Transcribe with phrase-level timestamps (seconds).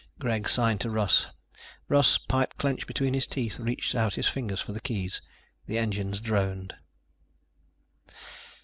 [0.17, 1.27] Greg signed to Russ.
[1.87, 5.21] Russ, pipe clenched between his teeth, reached out his fingers for the keys.
[5.67, 6.73] The engines droned.